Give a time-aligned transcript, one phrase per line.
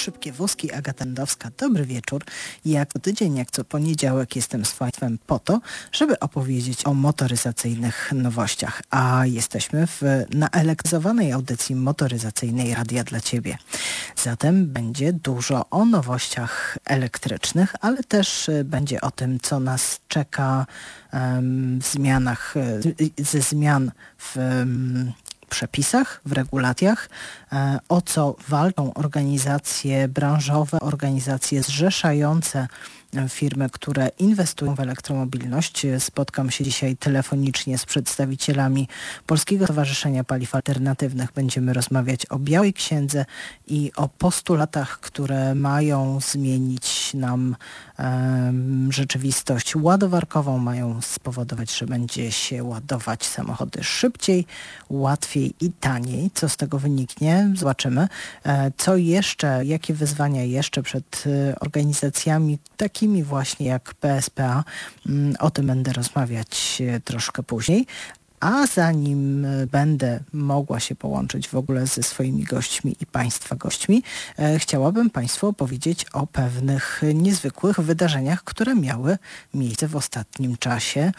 [0.00, 1.50] Szybkie Wózki, Agata Ndowska.
[1.58, 2.24] Dobry wieczór.
[2.64, 5.60] Jak co tydzień, jak co poniedziałek jestem z Państwem po to,
[5.92, 8.82] żeby opowiedzieć o motoryzacyjnych nowościach.
[8.90, 10.02] A jesteśmy w
[10.34, 13.58] naelektryzowanej audycji motoryzacyjnej Radia dla Ciebie.
[14.16, 20.66] Zatem będzie dużo o nowościach elektrycznych, ale też e, będzie o tym, co nas czeka
[21.80, 22.80] w zmianach, e,
[23.24, 24.36] ze zmian w
[25.50, 27.08] przepisach, w regulacjach,
[27.52, 32.66] e, o co walczą organizacje branżowe, organizacje zrzeszające
[33.28, 35.86] firmy, które inwestują w elektromobilność.
[35.98, 38.88] Spotkam się dzisiaj telefonicznie z przedstawicielami
[39.26, 41.32] Polskiego Stowarzyszenia Paliw Alternatywnych.
[41.32, 43.24] Będziemy rozmawiać o Białej Księdze
[43.66, 47.56] i o postulatach, które mają zmienić nam
[48.90, 54.46] rzeczywistość ładowarkową, mają spowodować, że będzie się ładować samochody szybciej,
[54.90, 56.30] łatwiej i taniej.
[56.34, 57.50] Co z tego wyniknie?
[57.56, 58.08] Zobaczymy.
[58.44, 64.64] E, co jeszcze, jakie wyzwania jeszcze przed e, organizacjami takimi takimi właśnie jak PSPA.
[65.08, 67.86] Mm, o tym będę rozmawiać e, troszkę później.
[68.40, 74.02] A zanim e, będę mogła się połączyć w ogóle ze swoimi gośćmi i Państwa gośćmi,
[74.38, 79.18] e, chciałabym Państwu opowiedzieć o pewnych niezwykłych wydarzeniach, które miały
[79.54, 81.12] miejsce w ostatnim czasie.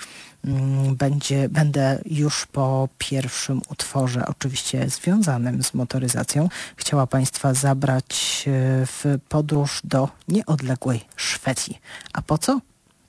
[0.46, 8.52] Mm, będzie, będę już po pierwszym utworze, oczywiście związanym z motoryzacją, chciała Państwa zabrać e,
[8.86, 11.80] w podróż do nieodległej Szwecji.
[12.14, 12.62] A po co?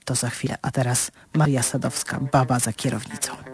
[0.05, 0.57] To za chwilę.
[0.63, 3.52] A teraz Maria Sadowska, baba za kierownicą.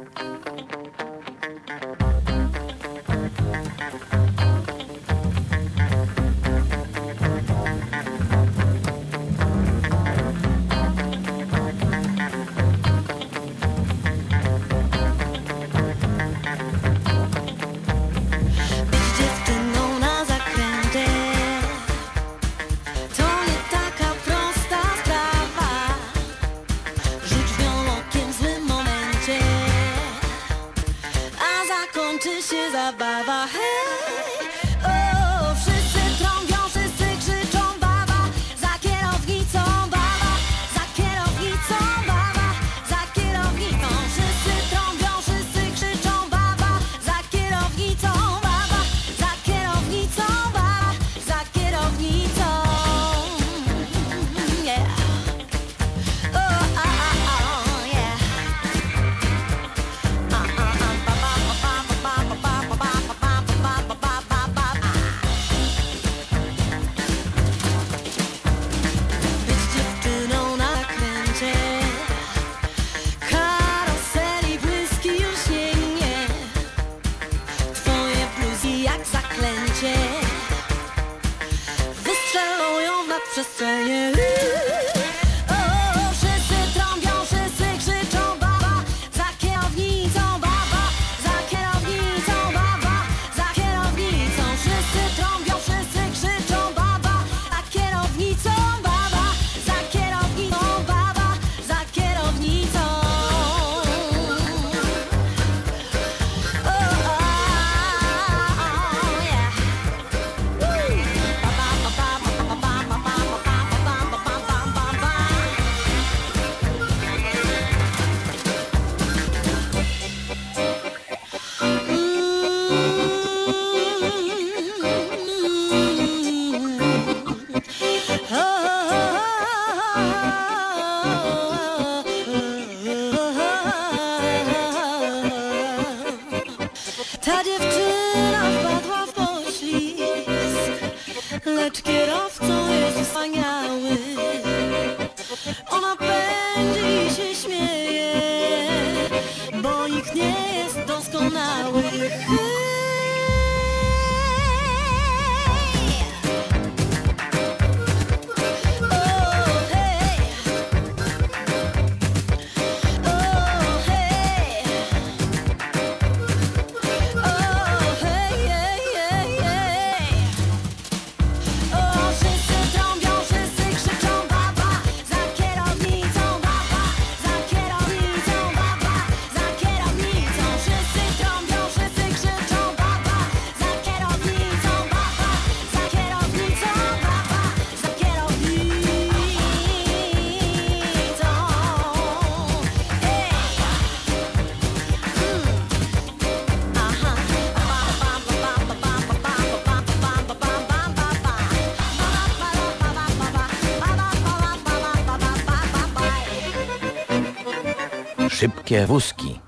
[208.87, 209.41] Wózki.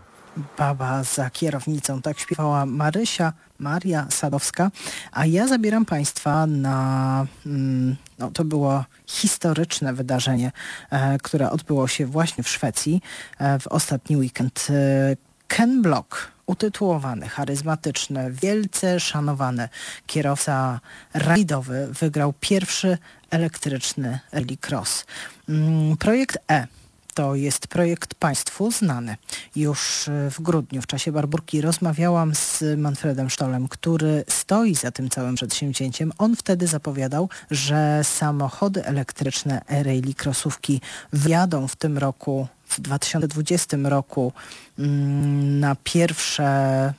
[0.59, 2.03] Baba za kierownicą.
[2.03, 4.71] Tak śpiewała Marysia, Maria Sadowska.
[5.13, 10.53] A ja zabieram Państwa na, mm, no to było historyczne wydarzenie,
[10.91, 13.03] e, które odbyło się właśnie w Szwecji
[13.39, 14.67] e, w ostatni weekend.
[14.71, 15.17] E,
[15.49, 19.69] Ken Block, utytułowany, charyzmatyczny, wielce szanowany
[20.07, 20.81] kierowca
[21.15, 22.99] rajdowy, wygrał pierwszy
[23.31, 25.05] elektryczny rally cross.
[25.49, 26.67] Mm, projekt E
[27.13, 29.17] to jest projekt Państwu znany.
[29.57, 35.11] Już e, w grudniu, w czasie Barburki, rozmawiałam z Manfredem Sztolem, który stoi za tym
[35.11, 36.13] całym przedsięwzięciem.
[36.19, 40.81] On wtedy zapowiadał, że samochody elektryczne e-raili crossówki
[41.13, 44.33] wjadą w tym roku, w 2020 roku
[44.79, 46.95] mm, na pierwsze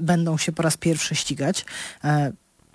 [0.00, 1.64] będą się po raz pierwszy ścigać.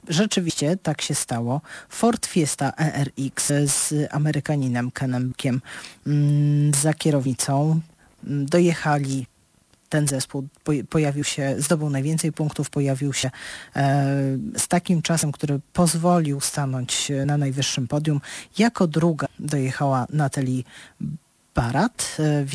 [0.09, 1.61] Rzeczywiście tak się stało.
[1.89, 5.61] Ford Fiesta ERX z Amerykaninem Kenemkiem
[6.07, 7.79] mm, za kierownicą
[8.23, 9.25] mm, dojechali
[9.89, 10.47] ten zespół
[10.89, 13.31] pojawił się, zdobył najwięcej punktów, pojawił się
[13.75, 14.05] e,
[14.57, 18.21] z takim czasem, który pozwolił stanąć na najwyższym podium.
[18.57, 20.63] Jako druga dojechała Natalie
[21.55, 22.45] Barat, e,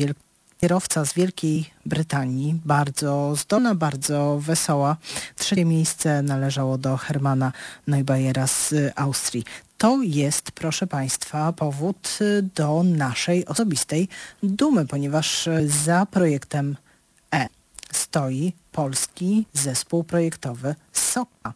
[0.63, 4.97] kierowca z Wielkiej Brytanii, bardzo zdolna, bardzo wesoła.
[5.35, 7.51] Trzecie miejsce należało do Hermana
[7.87, 9.43] Neubayera z Austrii.
[9.77, 12.19] To jest, proszę Państwa, powód
[12.55, 14.07] do naszej osobistej
[14.43, 16.77] dumy, ponieważ za projektem
[17.33, 17.47] E
[17.91, 21.53] stoi polski zespół projektowy SOKA.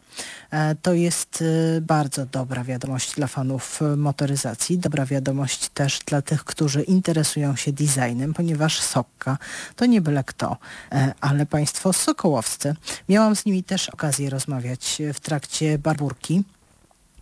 [0.50, 1.44] E, to jest
[1.76, 7.72] e, bardzo dobra wiadomość dla fanów motoryzacji, dobra wiadomość też dla tych, którzy interesują się
[7.72, 9.38] designem, ponieważ SOKA
[9.76, 10.56] to nie byle kto,
[10.92, 12.74] e, ale państwo sokołowscy.
[13.08, 16.44] Miałam z nimi też okazję rozmawiać w trakcie barburki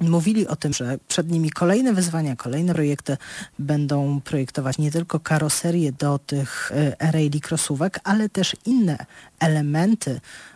[0.00, 3.16] Mówili o tym, że przed nimi kolejne wyzwania, kolejne projekty
[3.58, 9.06] będą projektować nie tylko karoserię do tych rally crossówek, ale też inne
[9.38, 10.20] elementy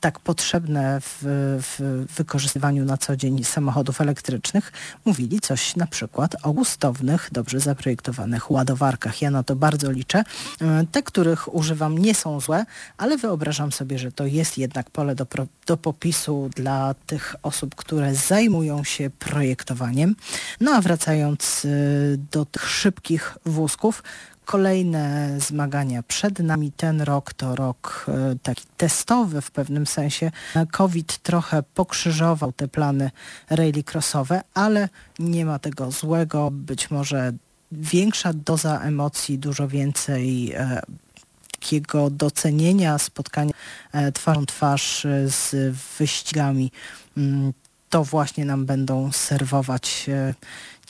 [0.00, 1.18] tak potrzebne w,
[1.62, 4.72] w, wykorzystywaniu na co dzień samochodów elektrycznych,
[5.04, 9.22] mówili coś na przykład o gustownych, dobrze zaprojektowanych ładowarkach.
[9.22, 10.24] Ja na to bardzo liczę.
[10.60, 12.66] E, te, których używam nie są złe,
[12.96, 15.26] ale wyobrażam sobie, że to jest jednak pole do,
[15.66, 20.16] do popisu dla tych osób, które zajmują się projektowaniem.
[20.60, 21.68] No a wracając e,
[22.32, 24.02] do tych szybkich wózków,
[24.44, 26.72] Kolejne zmagania przed nami.
[26.72, 30.30] Ten rok to rok e, taki testowy w pewnym sensie.
[30.72, 33.10] COVID trochę pokrzyżował te plany
[33.50, 34.88] rally crossowe, ale
[35.18, 36.50] nie ma tego złego.
[36.50, 37.32] Być może
[37.72, 40.80] większa doza emocji, dużo więcej e,
[41.52, 43.52] takiego docenienia spotkania
[43.92, 46.70] e, twarzą twarz z wyścigami.
[47.16, 47.52] Mm,
[47.90, 50.06] to właśnie nam będą serwować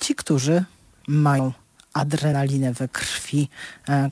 [0.00, 0.64] ci, którzy
[1.08, 1.52] mają
[1.94, 3.49] adrenalinę we krwi.
[3.88, 4.11] E,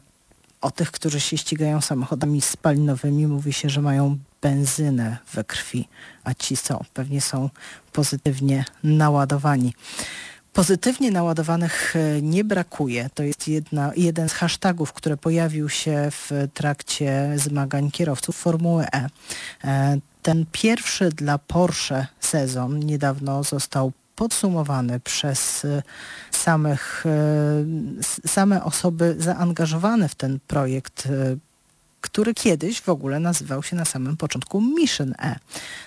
[0.61, 5.89] o tych, którzy się ścigają samochodami spalinowymi, mówi się, że mają benzynę we krwi,
[6.25, 7.51] a ci są, pewnie są
[7.93, 9.75] pozytywnie naładowani.
[10.53, 13.11] Pozytywnie naładowanych e, nie brakuje.
[13.15, 19.09] To jest jedna, jeden z hashtagów, który pojawił się w trakcie zmagań kierowców Formuły E.
[19.65, 25.83] e ten pierwszy dla Porsche sezon niedawno został podsumowany przez y,
[26.31, 27.05] samych,
[28.25, 31.39] y, same osoby zaangażowane w ten projekt y,
[32.03, 35.37] który kiedyś w ogóle nazywał się na samym początku Mission E.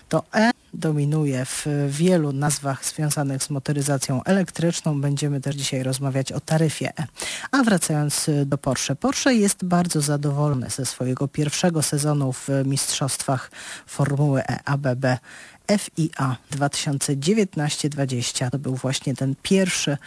[0.10, 5.02] To E dominuje w wielu nazwach związanych z motoryzacją elektryczną.
[5.02, 7.08] Będziemy też dzisiaj rozmawiać o taryfie E.
[7.52, 8.96] A wracając do Porsche.
[8.96, 13.52] Porsche jest bardzo zadowolony ze swojego pierwszego sezonu w mistrzostwach
[13.86, 15.06] Formuły E ABB
[15.68, 18.50] FIA 2019-20.
[18.50, 19.98] To był właśnie ten pierwszy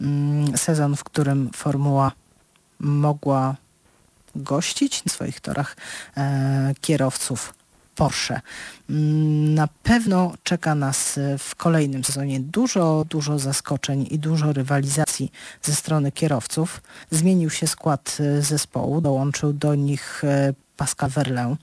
[0.00, 2.12] mm, sezon, w którym Formuła
[2.80, 3.56] mogła
[4.34, 5.76] gościć na swoich torach
[6.16, 7.54] e, kierowców
[7.98, 8.40] Porsche.
[8.90, 15.74] Mm, na pewno czeka nas w kolejnym sezonie dużo, dużo zaskoczeń i dużo rywalizacji ze
[15.74, 16.82] strony kierowców.
[17.10, 21.56] Zmienił się skład e, zespołu, dołączył do nich e, Pascal Verlin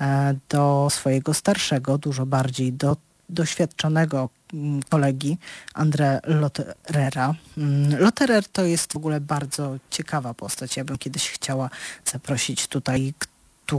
[0.00, 2.96] e, do swojego starszego, dużo bardziej do
[3.28, 5.38] doświadczonego mm, kolegi
[5.74, 7.34] André Lotterera.
[7.58, 10.76] Mm, Lotterer to jest w ogóle bardzo ciekawa postać.
[10.76, 11.70] Ja bym kiedyś chciała
[12.04, 13.14] zaprosić tutaj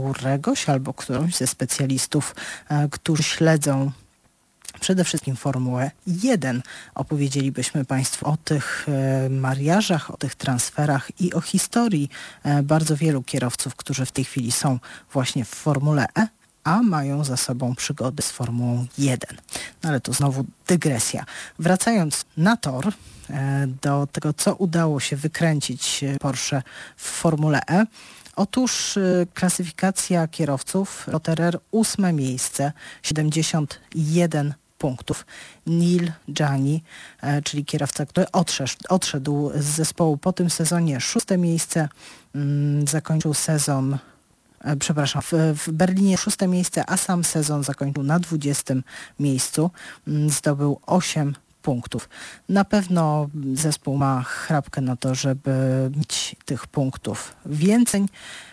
[0.00, 2.34] któregoś albo którąś ze specjalistów,
[2.68, 3.90] e, którzy śledzą
[4.80, 6.62] przede wszystkim Formułę 1.
[6.94, 12.10] Opowiedzielibyśmy Państwu o tych e, mariażach, o tych transferach i o historii
[12.42, 14.78] e, bardzo wielu kierowców, którzy w tej chwili są
[15.12, 16.28] właśnie w Formule E,
[16.64, 19.36] a mają za sobą przygody z Formułą 1.
[19.82, 21.24] No ale to znowu dygresja.
[21.58, 22.92] Wracając na tor,
[23.82, 26.62] do tego, co udało się wykręcić Porsche
[26.96, 27.86] w Formule E,
[28.36, 32.72] Otóż y, klasyfikacja kierowców Roterer ósme miejsce,
[33.02, 35.26] 71 punktów.
[35.66, 36.82] Neil Jani,
[37.20, 41.88] e, czyli kierowca, który odszedł, odszedł z zespołu po tym sezonie, szóste miejsce,
[42.34, 43.98] mm, zakończył sezon
[44.60, 48.74] e, przepraszam, w, w, Berlinie szóste miejsce, a sam sezon zakończył na 20
[49.20, 49.70] miejscu.
[50.06, 52.08] Mm, zdobył 8 punktów.
[52.48, 55.50] Na pewno zespół ma chrapkę na to, żeby
[55.96, 58.06] mieć tych punktów więcej.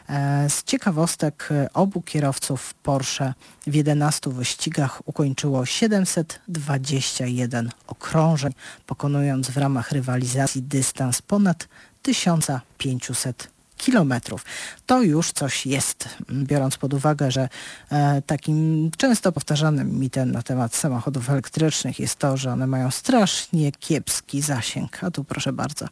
[0.09, 3.33] E, z ciekawostek obu kierowców Porsche
[3.67, 8.51] w 11 wyścigach ukończyło 721 okrążeń,
[8.85, 11.67] pokonując w ramach rywalizacji dystans ponad
[12.01, 14.45] 1500 kilometrów.
[14.85, 17.49] To już coś jest, biorąc pod uwagę, że
[17.91, 23.71] e, takim często powtarzanym mitem na temat samochodów elektrycznych jest to, że one mają strasznie
[23.71, 25.03] kiepski zasięg.
[25.03, 25.85] A tu proszę bardzo.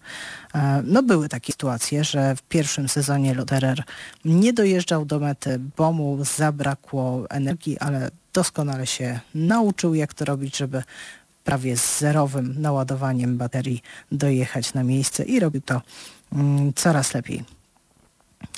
[0.56, 3.84] E, no były takie sytuacje, że w pierwszym sezonie Loderer
[4.26, 10.58] nie dojeżdżał do mety, bo mu zabrakło energii, ale doskonale się nauczył, jak to robić,
[10.58, 10.84] żeby
[11.44, 15.82] prawie z zerowym naładowaniem baterii dojechać na miejsce i robił to
[16.34, 17.57] mm, coraz lepiej.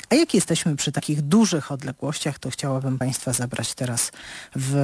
[0.10, 4.12] A jak jesteśmy przy takich dużych odległościach, to chciałabym Państwa zabrać teraz
[4.56, 4.76] w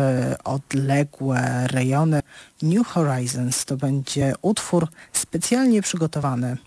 [0.44, 2.22] odległe rejony
[2.62, 3.65] New Horizons.
[3.65, 6.58] To będzie utwór specjalnie przygotowany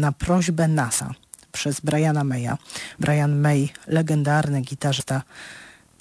[0.00, 1.14] na prośbę NASA
[1.52, 2.56] przez Briana Maya.
[2.98, 5.22] Brian May, legendarny gitarzysta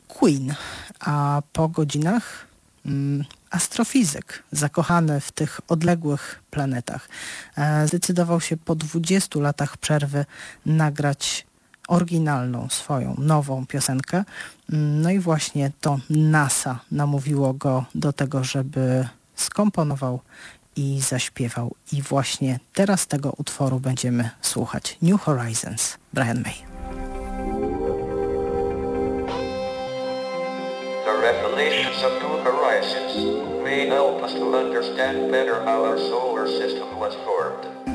[0.07, 0.55] Queen,
[0.99, 2.47] a po godzinach
[2.85, 7.09] mm, astrofizyk zakochany w tych odległych planetach.
[7.57, 10.25] E, zdecydował się po 20 latach przerwy
[10.65, 11.48] nagrać
[11.89, 14.23] oryginalną swoją nową piosenkę.
[14.69, 20.19] No i właśnie to NASA namówiło go do tego, żeby skomponował
[20.75, 21.75] i zaśpiewał.
[21.91, 24.97] I właśnie teraz tego utworu będziemy słuchać.
[25.01, 26.69] New Horizons, Brian May.
[31.21, 33.13] Revelations of New Horizons
[33.63, 37.88] may help us to understand better how our solar system was formed.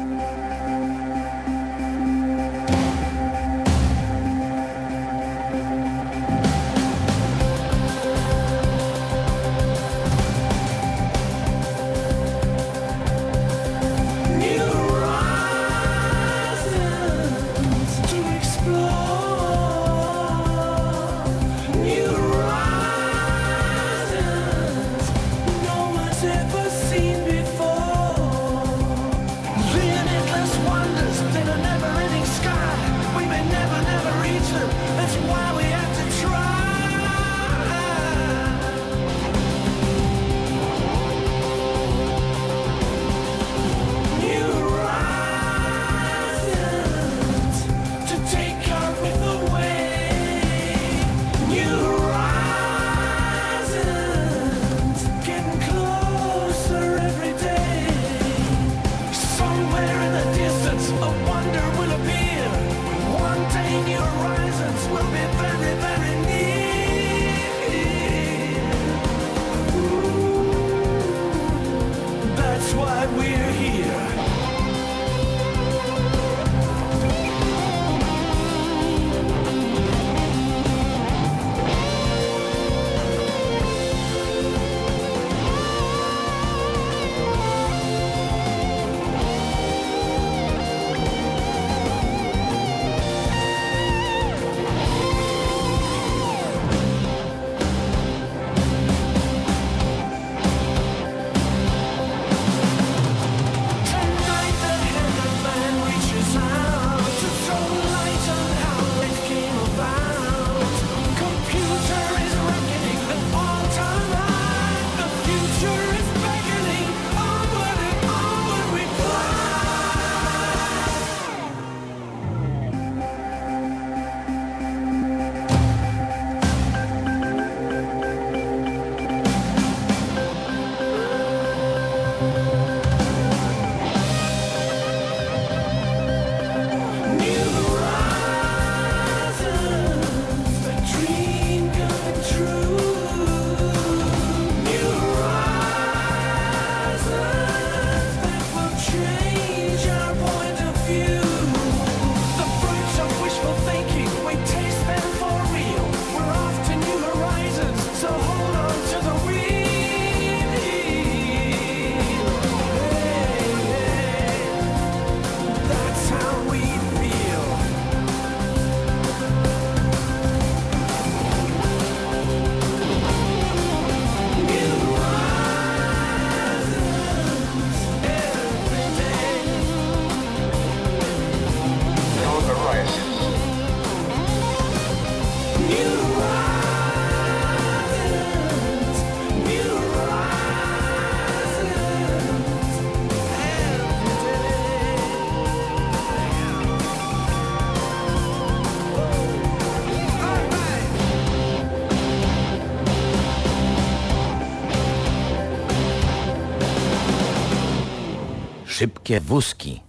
[209.04, 209.80] Szybkie wózki.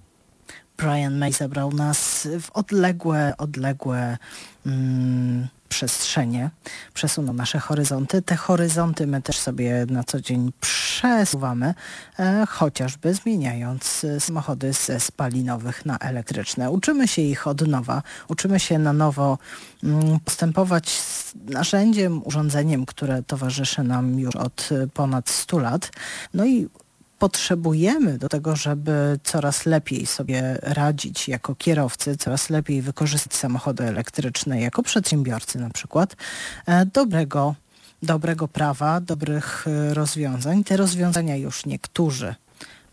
[0.77, 4.17] Brian May zabrał nas w odległe, odległe
[4.65, 6.50] mm, przestrzenie,
[6.93, 8.22] przesunął nasze horyzonty.
[8.22, 11.74] Te horyzonty my też sobie na co dzień przesuwamy,
[12.19, 16.72] e, chociażby zmieniając e, samochody ze spalinowych na elektryczne.
[16.72, 19.38] Uczymy się ich od nowa, uczymy się na nowo
[19.84, 25.91] mm, postępować z narzędziem, urządzeniem, które towarzyszy nam już od e, ponad 100 lat.
[26.34, 26.69] No i
[27.19, 34.62] potrzebujemy do tego, żeby coraz lepiej sobie radzić jako kierowcy, coraz lepiej wykorzystać samochody elektryczne
[34.62, 36.15] jako przedsiębiorcy na przykład,
[36.65, 37.55] e, dobrego,
[38.03, 40.63] dobrego prawa, dobrych e, rozwiązań.
[40.63, 42.36] Te rozwiązania już niektórzy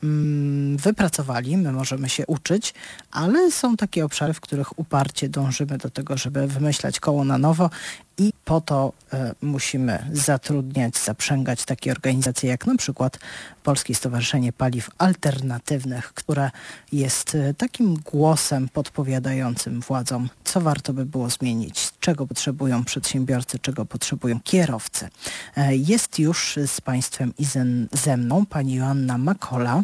[0.03, 2.75] mm, wypracowali, my możemy się uczyć,
[3.11, 7.71] ale są takie obszary, w których uparcie dążymy do tego, żeby wymyślać koło na nowo
[8.19, 13.19] i po to e, musimy zatrudniać, zaprzęgać takie organizacje jak na przykład
[13.63, 16.51] Polskie Stowarzyszenie Paliw Alternatywnych, które
[16.93, 23.85] jest e, takim głosem podpowiadającym władzom, co warto by było zmienić, czego potrzebują przedsiębiorcy, czego
[23.85, 25.09] potrzebują kierowcy.
[25.57, 27.45] E, jest już z Państwem i
[27.93, 29.83] ze mną pani Joanna Makola.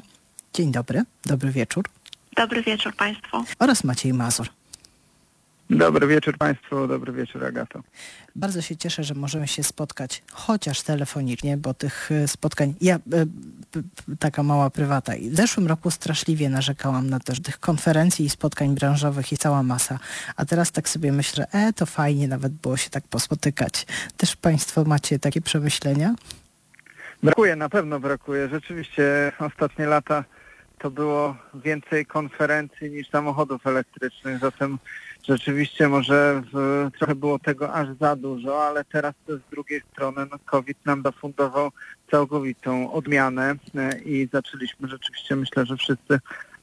[0.55, 1.85] Dzień dobry, dobry wieczór.
[2.37, 3.45] Dobry wieczór Państwu.
[3.59, 4.58] Oraz Maciej Mazur.
[5.71, 7.83] Dobry wieczór Państwu, dobry wieczór Agato.
[8.37, 12.99] Bardzo się cieszę, że możemy się spotkać chociaż telefonicznie, bo tych e, spotkań, ja e,
[14.19, 15.13] taka mała prywata.
[15.31, 19.63] W zeszłym roku straszliwie narzekałam na to, że tych konferencji i spotkań branżowych jest cała
[19.63, 19.99] masa,
[20.37, 23.87] a teraz tak sobie myślę, e to fajnie nawet było się tak pospotykać.
[24.17, 26.15] Też Państwo macie takie przemyślenia?
[27.23, 28.49] Brakuje, na pewno brakuje.
[28.49, 30.25] Rzeczywiście ostatnie lata
[30.79, 34.79] to było więcej konferencji niż samochodów elektrycznych, zatem
[35.29, 40.39] rzeczywiście może w, trochę było tego aż za dużo, ale teraz z drugiej strony no,
[40.45, 41.71] COVID nam dofundował
[42.11, 46.21] całkowitą odmianę e, i zaczęliśmy rzeczywiście, myślę, że wszyscy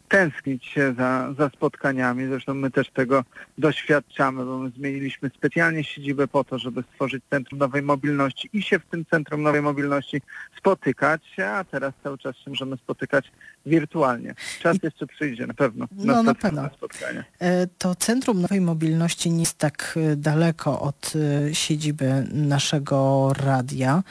[0.07, 2.27] tęsknić się za, za spotkaniami.
[2.27, 3.23] Zresztą my też tego
[3.57, 8.79] doświadczamy, bo my zmieniliśmy specjalnie siedzibę po to, żeby stworzyć Centrum Nowej Mobilności i się
[8.79, 10.21] w tym Centrum Nowej Mobilności
[10.57, 13.31] spotykać, a teraz cały czas się możemy spotykać
[13.65, 14.35] wirtualnie.
[14.61, 16.69] Czas jeszcze przyjdzie na pewno na, no, na pewno.
[16.77, 17.23] spotkania.
[17.39, 24.03] E, to Centrum Nowej Mobilności nie jest tak e, daleko od e, siedziby naszego radia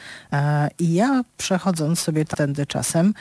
[0.79, 3.15] i ja przechodząc sobie tędy czasem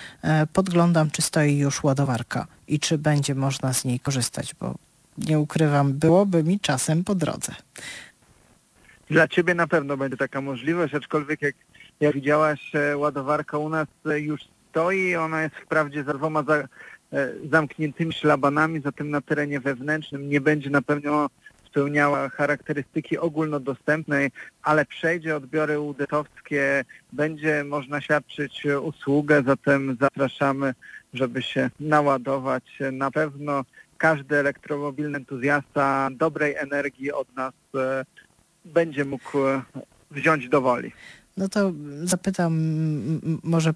[0.53, 4.75] podglądam, czy stoi już ładowarka i czy będzie można z niej korzystać, bo
[5.17, 7.55] nie ukrywam, byłoby mi czasem po drodze.
[9.09, 11.55] Dla Ciebie na pewno będzie taka możliwość, aczkolwiek jak,
[11.99, 14.41] jak widziałaś, ładowarka u nas już
[14.73, 15.15] stoi.
[15.15, 16.67] Ona jest wprawdzie za dwoma za, e,
[17.51, 21.29] zamkniętymi szlabanami, zatem na terenie wewnętrznym nie będzie na pewno
[21.67, 24.31] spełniała charakterystyki ogólnodostępnej,
[24.63, 30.73] ale przejdzie odbiory udetowskie, będzie można świadczyć usługę, zatem zapraszamy,
[31.13, 32.79] żeby się naładować.
[32.91, 33.63] Na pewno
[33.97, 38.05] każdy elektromobilny entuzjasta dobrej energii od nas e,
[38.65, 39.61] będzie mógł e,
[40.11, 40.91] wziąć do woli.
[41.37, 42.53] No to zapytam
[43.43, 43.73] może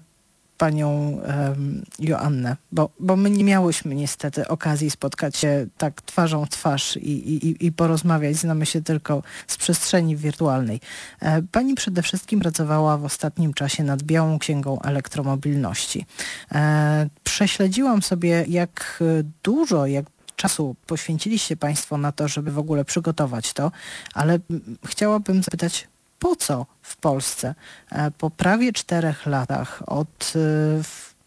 [0.58, 6.48] panią um, Joannę, bo, bo my nie miałyśmy niestety okazji spotkać się tak twarzą w
[6.48, 8.36] twarz i, i, i porozmawiać.
[8.36, 10.80] Znamy się tylko z przestrzeni wirtualnej.
[11.20, 16.06] E, pani przede wszystkim pracowała w ostatnim czasie nad Białą Księgą Elektromobilności.
[16.52, 19.02] E, prześledziłam sobie, jak
[19.42, 23.72] dużo, jak czasu poświęciliście Państwo na to, żeby w ogóle przygotować to,
[24.14, 24.38] ale
[24.86, 25.88] chciałabym zapytać,
[26.18, 27.54] po co w Polsce
[27.92, 30.38] e, po prawie czterech latach od e,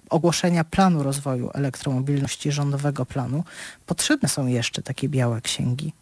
[0.10, 3.44] ogłoszenia planu rozwoju elektromobilności, rządowego planu,
[3.86, 5.94] potrzebne są jeszcze takie białe księgi?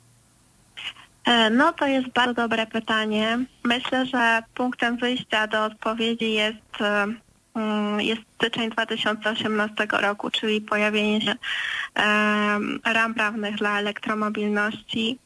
[1.26, 3.46] E, no to jest bardzo dobre pytanie.
[3.64, 6.58] Myślę, że punktem wyjścia do odpowiedzi jest
[8.00, 11.36] jest styczeń 2018 roku, czyli pojawienie się
[12.86, 15.20] ram prawnych dla elektromobilności,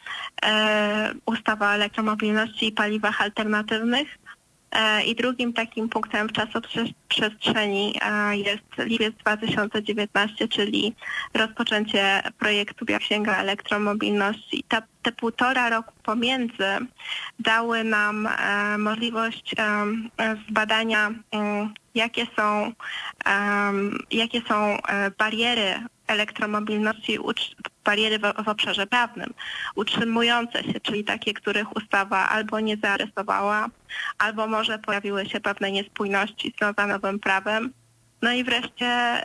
[0.46, 4.23] e, ustawa o elektromobilności i paliwach alternatywnych.
[4.74, 10.96] E, I drugim takim punktem w czasoprzestrzeni e, jest lipiec 2019, czyli
[11.34, 14.64] rozpoczęcie projektu Księga Elektromobilności.
[14.68, 16.78] Ta, te półtora roku pomiędzy
[17.40, 18.30] dały nam
[18.78, 19.56] możliwość
[20.50, 22.72] zbadania mm, jakie są,
[24.12, 25.76] jakie są e, bariery
[26.08, 27.20] elektromobilności,
[27.84, 29.34] bariery w, w, obszarze prawnym,
[29.76, 33.68] utrzymujące się, czyli takie, których ustawa albo nie zaadresowała,
[34.18, 37.74] albo może pojawiły się pewne niespójności z nowym prawem.
[38.22, 39.24] No i wreszcie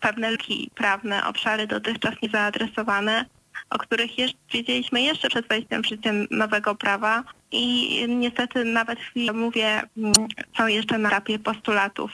[0.00, 3.24] pewne luki prawne, obszary dotychczas niezaadresowane,
[3.70, 9.32] o których jeszcze, wiedzieliśmy jeszcze przed wejściem w życie nowego prawa i niestety nawet chwilę
[9.32, 10.12] mówię, mm,
[10.58, 12.10] są jeszcze na etapie postulatów.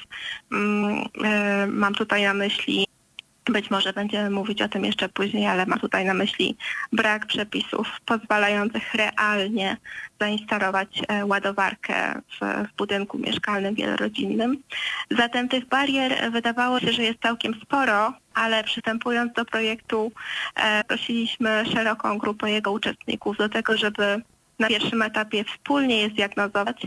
[0.53, 2.87] Mm, e, mam tutaj na myśli
[3.45, 6.57] być może będziemy mówić o tym jeszcze później, ale mam tutaj na myśli
[6.93, 9.77] brak przepisów pozwalających realnie
[10.21, 14.63] zainstalować e, ładowarkę w, w, budynku mieszkalnym wielorodzinnym.
[15.11, 20.13] Zatem tych barier wydawało się, że jest całkiem sporo, ale przystępując do projektu
[20.57, 24.23] e, prosiliśmy szeroką grupę jego uczestników do tego, żeby
[24.59, 26.87] na pierwszym etapie wspólnie je zdiagnozować,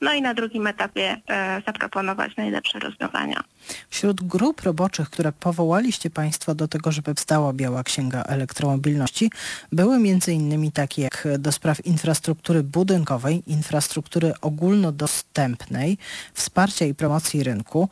[0.00, 3.44] no i na drugim etapie e, zaproponować najlepsze rozwiązania.
[3.90, 9.30] Wśród grup roboczych, które powołaliście Państwo do tego, żeby wstała Biała Księga Elektromobilności,
[9.72, 10.72] były m.in.
[10.72, 15.98] takie jak do spraw infrastruktury budynkowej, infrastruktury ogólnodostępnej,
[16.34, 17.88] wsparcia i promocji rynku,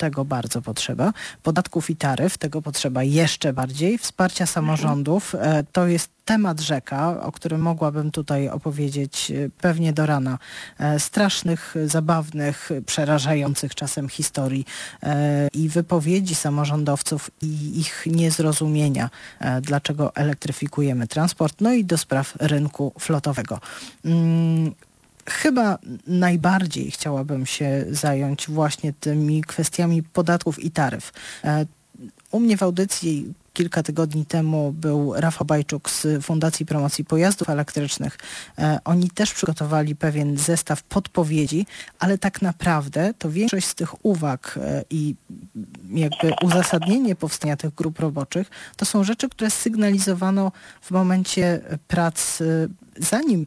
[0.00, 1.12] tego bardzo potrzeba.
[1.42, 3.98] Podatków i taryf, tego potrzeba jeszcze bardziej.
[3.98, 10.06] Wsparcia samorządów, e, to jest temat rzeka, o którym mogłabym tutaj opowiedzieć e, pewnie do
[10.06, 10.38] rana.
[10.78, 14.64] E, strasznych, zabawnych, przerażających czasem historii
[15.54, 19.10] i wypowiedzi samorządowców i ich niezrozumienia,
[19.62, 23.58] dlaczego elektryfikujemy transport, no i do spraw rynku flotowego.
[25.26, 31.12] Chyba najbardziej chciałabym się zająć właśnie tymi kwestiami podatków i taryf.
[31.44, 31.66] E,
[32.30, 38.18] u mnie w audycji kilka tygodni temu był Rafał Bajczuk z Fundacji Promocji Pojazdów Elektrycznych.
[38.58, 41.66] E, oni też przygotowali pewien zestaw podpowiedzi,
[41.98, 45.14] ale tak naprawdę to większość z tych uwag e, i
[45.90, 52.38] jakby uzasadnienie powstania tych grup roboczych to są rzeczy, które sygnalizowano w momencie prac,
[52.96, 53.46] zanim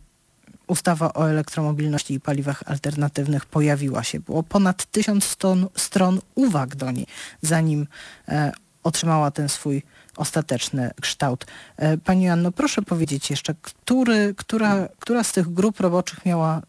[0.67, 4.19] ustawa o elektromobilności i paliwach alternatywnych pojawiła się.
[4.19, 7.05] Było ponad tysiąc stron, stron uwag do niej,
[7.41, 7.87] zanim
[8.27, 8.51] e,
[8.83, 9.83] otrzymała ten swój
[10.17, 11.45] ostateczny kształt.
[11.77, 16.61] E, Pani Anno, proszę powiedzieć jeszcze, który, która, która z tych grup roboczych miała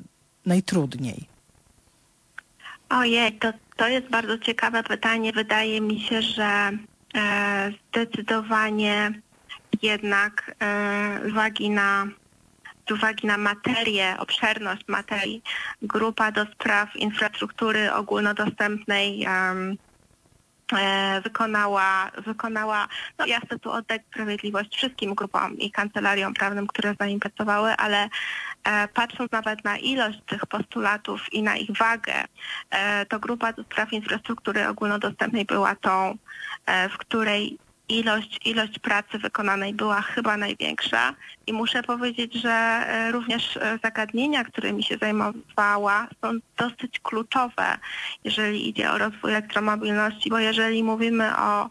[0.47, 1.29] najtrudniej?
[2.89, 5.33] Ojej, to, to jest bardzo ciekawe pytanie.
[5.33, 6.71] Wydaje mi się, że
[7.15, 9.13] e, zdecydowanie
[9.83, 12.07] jednak e, uwagi na
[12.89, 15.43] z uwagi na materię, obszerność materii,
[15.83, 19.77] grupa do spraw infrastruktury ogólnodostępnej um,
[20.73, 26.99] e, wykonała, wykonała, no ja tu oddać sprawiedliwość wszystkim grupom i kancelariom prawnym, które z
[26.99, 28.09] nami pracowały, ale
[28.65, 32.25] e, patrząc nawet na ilość tych postulatów i na ich wagę,
[32.71, 36.19] e, to grupa do spraw infrastruktury ogólnodostępnej była tą,
[36.67, 41.15] e, w której ilość, ilość pracy wykonanej była chyba największa.
[41.47, 47.79] I muszę powiedzieć, że e, również e, zagadnienia, którymi się zajmowała są dosyć kluczowe,
[48.25, 51.71] jeżeli idzie o rozwój elektromobilności, bo jeżeli mówimy o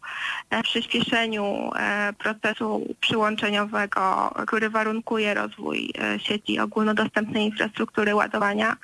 [0.49, 1.71] e, przyspieszeniu
[2.17, 8.75] procesu przyłączeniowego, który warunkuje rozwój sieci ogólnodostępnej infrastruktury ładowania,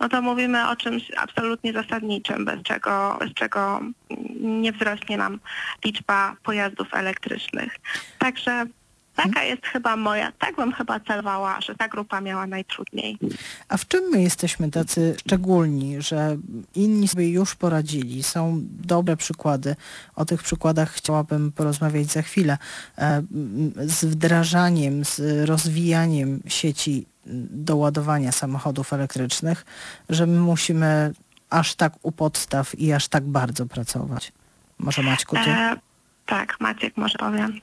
[0.00, 3.80] no to mówimy o czymś absolutnie zasadniczym, bez czego, bez czego
[4.40, 5.40] nie wzrośnie nam
[5.84, 7.76] liczba pojazdów elektrycznych.
[8.18, 8.66] Także
[9.24, 13.18] Taka jest chyba moja, tak bym chyba celowała, że ta grupa miała najtrudniej.
[13.68, 16.36] A w czym my jesteśmy tacy szczególni, że
[16.74, 18.22] inni sobie już poradzili?
[18.22, 19.76] Są dobre przykłady.
[20.16, 22.58] O tych przykładach chciałabym porozmawiać za chwilę.
[22.98, 23.22] E,
[23.76, 27.06] z wdrażaniem, z rozwijaniem sieci
[27.50, 29.64] do ładowania samochodów elektrycznych,
[30.08, 31.12] że my musimy
[31.50, 34.32] aż tak u podstaw i aż tak bardzo pracować.
[34.78, 35.50] Może Maćku, ty?
[35.50, 35.76] E,
[36.28, 37.60] tak, Maciek może powiem.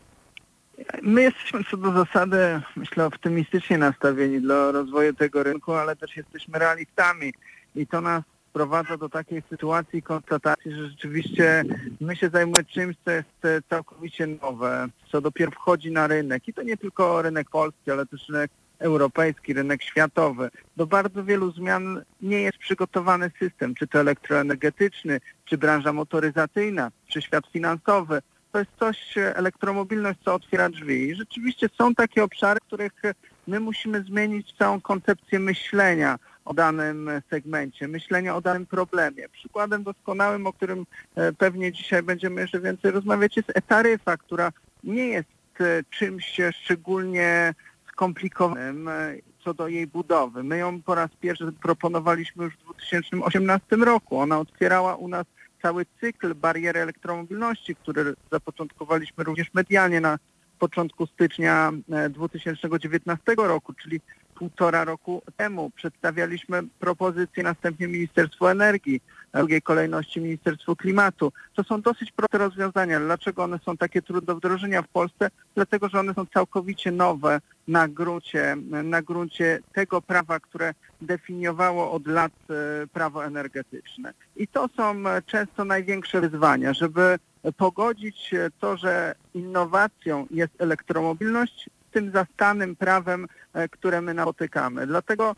[1.01, 6.59] My jesteśmy co do zasady, myślę, optymistycznie nastawieni dla rozwoju tego rynku, ale też jesteśmy
[6.59, 7.33] realistami
[7.75, 8.23] i to nas
[8.53, 11.63] prowadza do takiej sytuacji konstatacji, że rzeczywiście
[12.01, 16.63] my się zajmujemy czymś, co jest całkowicie nowe, co dopiero wchodzi na rynek i to
[16.63, 20.49] nie tylko rynek polski, ale też rynek europejski, rynek światowy.
[20.77, 27.21] Do bardzo wielu zmian nie jest przygotowany system, czy to elektroenergetyczny, czy branża motoryzacyjna, czy
[27.21, 28.21] świat finansowy
[28.55, 31.09] to jest coś, e, elektromobilność, co otwiera drzwi.
[31.09, 33.01] I rzeczywiście są takie obszary, w których
[33.47, 39.29] my musimy zmienić całą koncepcję myślenia o danym segmencie, myślenia o danym problemie.
[39.29, 44.51] Przykładem doskonałym, o którym e, pewnie dzisiaj będziemy jeszcze więcej rozmawiać, jest e-taryfa, która
[44.83, 47.53] nie jest e, czymś szczególnie
[47.87, 48.89] skomplikowanym
[49.43, 50.43] co do jej budowy.
[50.43, 54.19] My ją po raz pierwszy proponowaliśmy już w 2018 roku.
[54.19, 55.25] Ona otwierała u nas
[55.61, 60.19] cały cykl bariery elektromobilności, który zapoczątkowaliśmy również medialnie na
[60.59, 61.71] początku stycznia
[62.09, 64.01] 2019 e, roku, czyli
[64.35, 65.69] półtora roku temu.
[65.75, 69.01] Przedstawialiśmy propozycję następnie Ministerstwu Energii,
[69.35, 71.31] w drugiej kolejności Ministerstwo Klimatu.
[71.55, 72.99] To są dosyć proste rozwiązania.
[72.99, 75.29] Dlaczego one są takie trudne do wdrożenia w Polsce?
[75.55, 82.07] Dlatego, że one są całkowicie nowe na gruncie, na gruncie tego prawa, które definiowało od
[82.07, 84.13] lat e, prawo energetyczne.
[84.35, 87.19] I to są e, często największe wyzwania, żeby
[87.57, 94.87] pogodzić to, że innowacją jest elektromobilność tym zastanym prawem, e, które my napotykamy.
[94.87, 95.35] Dlatego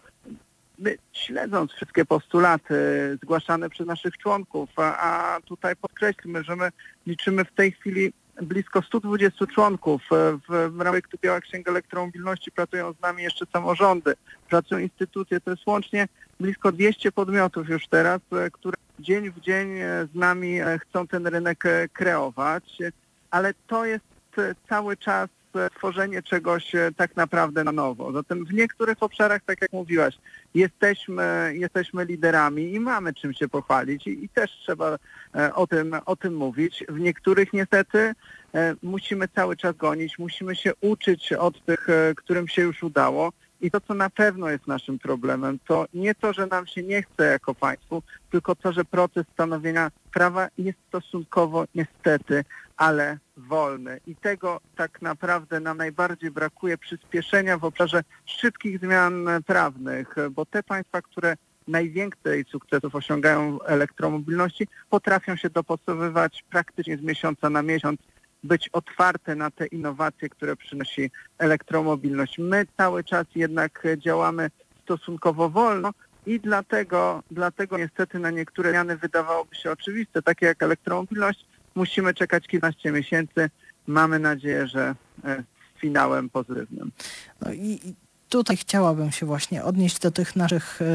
[0.80, 2.76] my śledząc wszystkie postulaty
[3.24, 6.70] zgłaszane przez naszych członków, a, a tutaj podkreślmy, że my
[7.08, 10.02] liczymy w tej chwili blisko 120 członków.
[10.12, 14.14] W, w ramach Biała Księga Elektromobilności pracują z nami jeszcze samorządy,
[14.50, 16.08] pracują instytucje, to jest łącznie
[16.40, 19.68] blisko 200 podmiotów już teraz, które dzień w dzień
[20.14, 21.64] z nami chcą ten rynek
[21.94, 22.78] kreować,
[23.32, 24.06] ale to jest
[24.70, 25.30] cały czas
[25.76, 28.12] tworzenie czegoś e, tak naprawdę na nowo.
[28.12, 30.18] Zatem w niektórych obszarach, tak jak mówiłaś,
[30.54, 34.98] jesteśmy, jesteśmy liderami i mamy czym się pochwalić i, i też trzeba
[35.36, 36.84] e, o tym, o tym mówić.
[36.90, 38.14] W niektórych niestety
[38.56, 43.32] e, musimy cały czas gonić, musimy się uczyć od tych, którym się już udało.
[43.62, 47.04] I to, co na pewno jest naszym problemem, to nie to, że nam się nie
[47.04, 52.44] chce jako państwu, tylko to, że proces stanowienia prawa jest stosunkowo niestety,
[52.78, 54.00] ale wolny.
[54.08, 60.64] I tego tak naprawdę nam najbardziej brakuje przyspieszenia w obszarze szybkich zmian prawnych, bo te
[60.64, 61.36] państwa, które
[61.68, 68.00] najwięcej sukcesów osiągają w elektromobilności, potrafią się dopasowywać praktycznie z miesiąca na miesiąc
[68.44, 72.38] być otwarte na te innowacje, które przynosi elektromobilność.
[72.38, 74.50] My cały czas jednak działamy
[74.84, 75.92] stosunkowo wolno
[76.26, 81.46] i dlatego, dlatego niestety na niektóre zmiany wydawałoby się oczywiste, takie jak elektromobilność,
[81.78, 83.50] musimy czekać kilkanaście miesięcy.
[83.88, 85.44] Mamy nadzieję, że e,
[85.80, 86.92] finałem pozytywnym.
[87.42, 87.80] No i
[88.30, 90.86] tutaj chciałabym się właśnie odnieść do tych naszych e,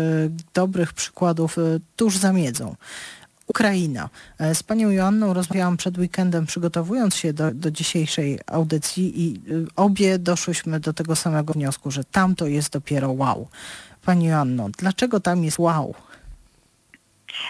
[0.54, 1.62] dobrych przykładów e,
[1.96, 2.76] tuż za miedzą.
[3.46, 4.08] Ukraina.
[4.54, 9.40] Z panią Joanną rozmawiałam przed weekendem, przygotowując się do, do dzisiejszej audycji i
[9.76, 13.48] obie doszłyśmy do tego samego wniosku, że tam to jest dopiero wow.
[14.04, 15.94] Pani Joanno, dlaczego tam jest wow?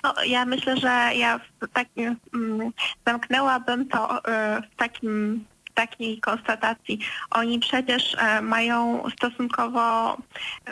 [0.04, 1.40] No, ja myślę, że ja
[1.72, 2.72] takim, mm,
[3.06, 4.22] zamknęłabym to y,
[4.72, 6.98] w takim takiej konstatacji.
[7.30, 10.16] Oni przecież e, mają stosunkowo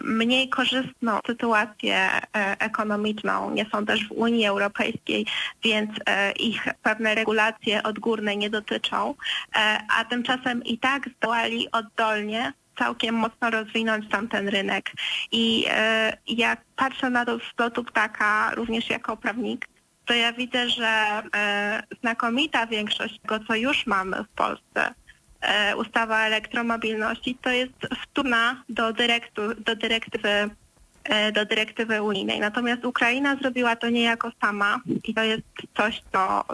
[0.03, 2.21] mniej korzystną sytuację e,
[2.59, 5.27] ekonomiczną, nie są też w Unii Europejskiej,
[5.65, 9.15] więc e, ich pewne regulacje odgórne nie dotyczą,
[9.99, 14.93] a tymczasem i tak zdołali oddolnie całkiem mocno rozwinąć tamten rynek.
[15.33, 15.67] I
[16.27, 19.67] jak patrzę na to z lotu ptaka, również jako prawnik,
[20.11, 24.95] to ja widzę, że e, znakomita większość tego, co już mamy w Polsce,
[25.41, 30.51] e, ustawa elektromobilności, to jest wtórna do, dyrektu, do dyrektywy
[31.05, 32.41] e, do dyrektywy unijnej.
[32.41, 35.43] Natomiast Ukraina zrobiła to niejako sama i to jest
[35.77, 36.45] coś, co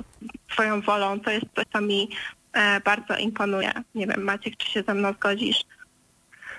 [0.52, 2.08] swoją wolą, to jest coś, co mi
[2.52, 3.72] e, bardzo imponuje.
[3.94, 5.64] Nie wiem, Maciek, czy się ze mną zgodzisz?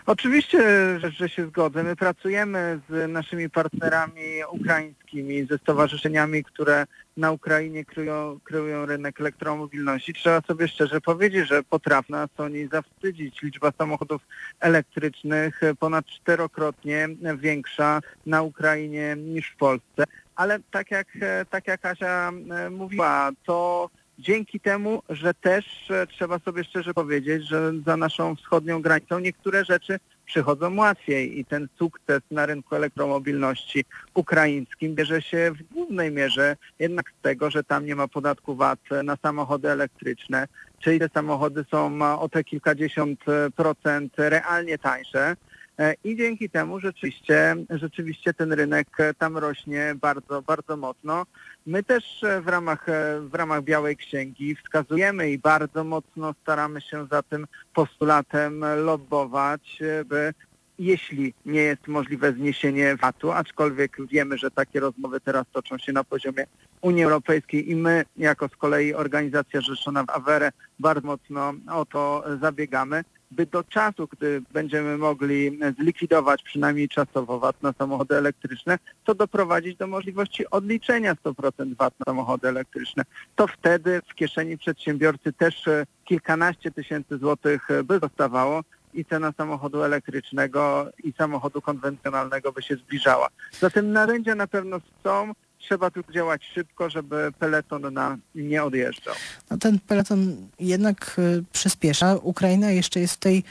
[0.08, 0.60] Oczywiście,
[1.00, 1.84] że, że, się zgodzę.
[1.84, 6.86] My pracujemy z naszymi partnerami ukraińskimi, ze stowarzyszeniami, które
[7.18, 10.14] na Ukrainie kryją, kryją rynek elektromobilności.
[10.14, 13.42] Trzeba sobie szczerze powiedzieć, że potrafią nas oni zawstydzić.
[13.42, 14.22] Liczba samochodów
[14.60, 20.04] elektrycznych ponad czterokrotnie większa na Ukrainie niż w Polsce.
[20.36, 21.08] Ale tak jak,
[21.50, 27.48] tak jak Asia e, mówiła, to dzięki temu, że też e, trzeba sobie szczerze powiedzieć,
[27.48, 33.86] że za naszą wschodnią granicą niektóre rzeczy przychodzą łatwiej i ten sukces na rynku elektromobilności
[34.14, 38.80] ukraińskim bierze się w głównej mierze jednak z tego, że tam nie ma podatku VAT
[39.04, 40.48] na samochody elektryczne,
[40.80, 43.20] czyli te samochody są o te kilkadziesiąt
[43.56, 45.36] procent realnie tańsze.
[45.80, 48.88] E, I dzięki temu rzeczywiście, rzeczywiście ten rynek
[49.18, 51.26] tam rośnie bardzo, bardzo mocno.
[51.66, 56.82] My też e, w ramach, e, w ramach Białej Księgi wskazujemy i bardzo mocno staramy
[56.82, 60.34] się za tym postulatem lobbować, by
[60.80, 66.04] jeśli nie jest możliwe zniesienie VAT-u, aczkolwiek wiemy, że takie rozmowy teraz toczą się na
[66.04, 66.46] poziomie
[66.82, 72.24] Unii Europejskiej i my jako z kolei organizacja rzeszona w Awerę bardzo mocno o to
[72.42, 79.16] zabiegamy, by do czasu, gdy będziemy mogli zlikwidować przynajmniej czasowo VAT na samochody elektryczne, to
[79.16, 83.04] doprowadzić do możliwości odliczenia 100% VAT na samochody elektryczne.
[83.36, 85.64] To wtedy w kieszeni przedsiębiorcy też
[86.06, 88.62] kilkanaście tysięcy złotych by zostawało
[88.98, 93.28] i cena samochodu elektrycznego i samochodu konwencjonalnego by się zbliżała.
[93.60, 99.16] Zatem narzędzia na pewno są, trzeba tu działać szybko, żeby peleton na, nie odjeżdżał.
[99.52, 102.16] No ten peleton jednak y, przyspiesza.
[102.16, 103.44] Ukraina jeszcze jest w tej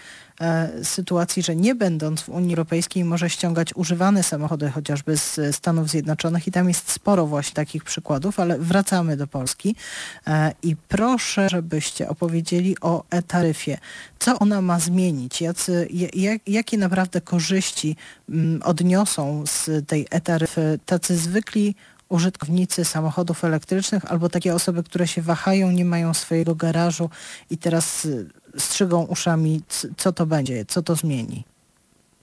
[0.82, 6.46] sytuacji, że nie będąc w Unii Europejskiej może ściągać używane samochody chociażby z Stanów Zjednoczonych
[6.46, 9.76] i tam jest sporo właśnie takich przykładów, ale wracamy do Polski
[10.26, 13.78] e, i proszę, żebyście opowiedzieli o e-taryfie.
[14.18, 15.40] Co ona ma zmienić?
[15.40, 17.96] Jacy, jak, jakie naprawdę korzyści
[18.28, 21.74] mm, odniosą z tej e-taryfy tacy zwykli
[22.08, 27.10] użytkownicy samochodów elektrycznych albo takie osoby, które się wahają, nie mają swojego garażu
[27.50, 28.26] i teraz y,
[28.58, 29.60] strzygą uszami,
[29.96, 31.44] co to będzie, co to zmieni?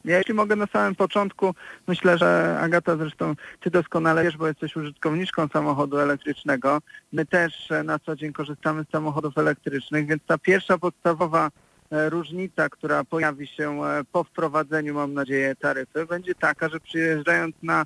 [0.05, 1.55] Ja jeśli mogę na samym początku,
[1.87, 6.79] myślę, że Agata zresztą Ty doskonale wiesz, bo jesteś użytkowniczką samochodu elektrycznego.
[7.13, 11.49] My też e, na co dzień korzystamy z samochodów elektrycznych, więc ta pierwsza podstawowa
[11.91, 17.55] e, różnica, która pojawi się e, po wprowadzeniu, mam nadzieję, taryfy, będzie taka, że przyjeżdżając
[17.63, 17.85] na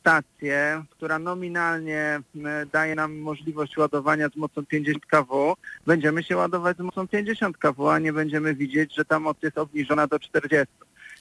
[0.00, 2.20] stację, która nominalnie
[2.72, 5.54] daje nam możliwość ładowania z mocą 50 kW,
[5.86, 9.58] będziemy się ładować z mocą 50 kW, a nie będziemy widzieć, że ta moc jest
[9.58, 10.66] obniżona do 40.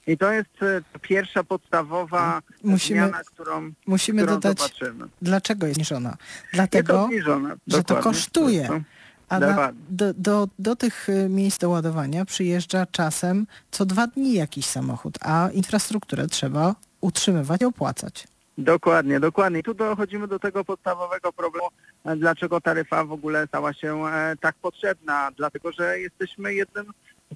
[0.08, 5.06] I to jest e, pierwsza podstawowa musimy, zmiana, którą, musimy którą dodać, zobaczymy.
[5.22, 6.18] Dlaczego jest zniżona?
[6.54, 8.84] Dlatego, jest obniżona, że to kosztuje.
[9.30, 14.34] A na, do, do, do tych e, miejsc do ładowania przyjeżdża czasem co dwa dni
[14.34, 18.28] jakiś samochód, a infrastrukturę trzeba utrzymywać i opłacać.
[18.58, 19.64] Dokładnie, dokładnie.
[19.64, 21.68] Tu dochodzimy do tego podstawowego problemu,
[22.06, 24.04] e, dlaczego taryfa w ogóle stała się
[24.42, 25.32] tak potrzebna.
[25.38, 26.86] Dlatego, że jesteśmy jednym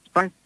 [0.06, 0.42] z państw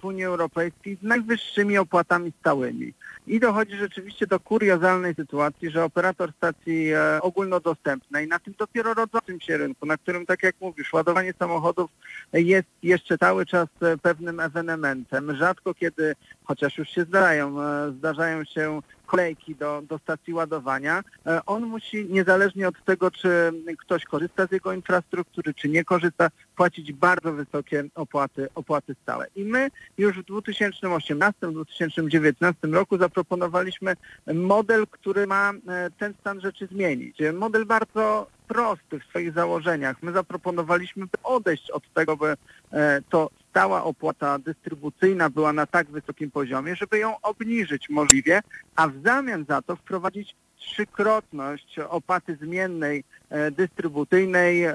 [0.00, 2.92] w Unii Europejskiej z najwyższymi opłatami stałymi.
[3.26, 9.40] I dochodzi rzeczywiście do kuriozalnej sytuacji, że operator stacji e, ogólnodostępnej na tym dopiero rodzącym
[9.40, 11.90] się rynku, na którym, tak jak mówisz, ładowanie samochodów
[12.32, 15.36] jest jeszcze cały czas e, pewnym ewenementem.
[15.36, 21.40] Rzadko kiedy, chociaż już się zdarzają, e, zdarzają się kolejki do, do stacji ładowania, e,
[21.46, 26.92] on musi niezależnie od tego, czy ktoś korzysta z jego infrastruktury, czy nie korzysta, płacić
[26.92, 29.26] bardzo wysokie opłaty, opłaty stałe.
[29.36, 33.96] I my już w 2018-2019 roku zaproponowaliśmy
[34.34, 37.18] model, który ma e, ten stan rzeczy zmienić.
[37.32, 40.02] Model bardzo prosty w swoich założeniach.
[40.02, 42.36] My zaproponowaliśmy odejść od tego, by
[42.72, 48.40] e, to stała opłata dystrybucyjna była na tak wysokim poziomie, żeby ją obniżyć możliwie,
[48.76, 54.74] a w zamian za to wprowadzić trzykrotność opłaty zmiennej e, dystrybucyjnej e,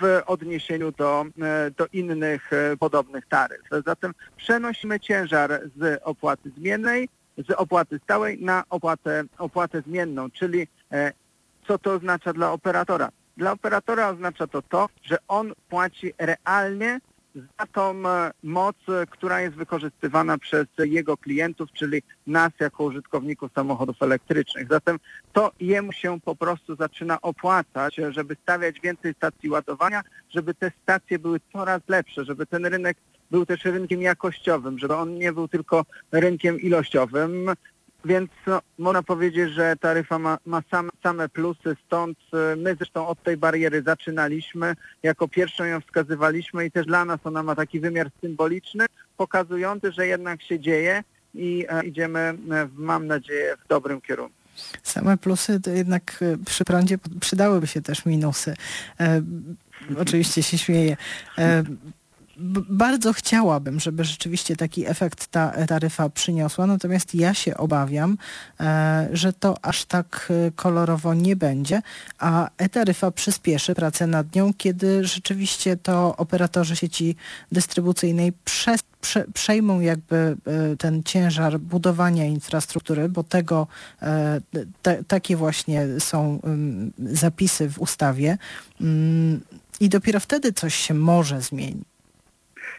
[0.00, 1.24] w odniesieniu do,
[1.76, 3.60] do innych podobnych taryf.
[3.86, 7.08] Zatem przenosimy ciężar z opłaty zmiennej,
[7.48, 10.66] z opłaty stałej na opłatę, opłatę zmienną, czyli
[11.68, 13.08] co to oznacza dla operatora?
[13.36, 17.00] Dla operatora oznacza to to, że on płaci realnie
[17.34, 23.52] za tą e, moc, e, która jest wykorzystywana przez jego klientów, czyli nas jako użytkowników
[23.54, 24.68] samochodów elektrycznych.
[24.70, 24.98] Zatem
[25.32, 31.18] to jemu się po prostu zaczyna opłacać, żeby stawiać więcej stacji ładowania, żeby te stacje
[31.18, 32.96] były coraz lepsze, żeby ten rynek
[33.30, 37.50] był też rynkiem jakościowym, żeby on nie był tylko rynkiem ilościowym.
[38.04, 42.18] Więc no, można powiedzieć, że taryfa ma, ma same, same plusy, stąd
[42.52, 47.20] y, my zresztą od tej bariery zaczynaliśmy, jako pierwszą ją wskazywaliśmy i też dla nas
[47.24, 48.86] ona ma taki wymiar symboliczny,
[49.16, 54.42] pokazujący, że jednak się dzieje i e, idziemy, e, mam nadzieję, w dobrym kierunku.
[54.82, 58.54] Same plusy to jednak e, przy prądzie przydałyby się też minusy.
[59.00, 59.22] E,
[59.98, 60.96] oczywiście się śmieję.
[61.38, 61.62] E,
[62.68, 68.18] bardzo chciałabym, żeby rzeczywiście taki efekt ta taryfa przyniosła, natomiast ja się obawiam,
[68.60, 71.82] e, że to aż tak e, kolorowo nie będzie,
[72.18, 77.16] a e-taryfa przyspieszy pracę nad nią, kiedy rzeczywiście to operatorzy sieci
[77.52, 83.66] dystrybucyjnej przez prze, przejmą jakby e, ten ciężar budowania infrastruktury, bo tego
[84.82, 86.40] te, takie właśnie są
[86.98, 88.38] zapisy w ustawie
[88.80, 89.40] mm,
[89.80, 91.91] i dopiero wtedy coś się może zmienić.